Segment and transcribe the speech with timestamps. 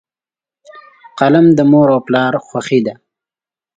[1.19, 2.93] قلم د مور او پلار خوښي ده.